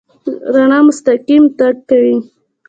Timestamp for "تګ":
1.57-1.75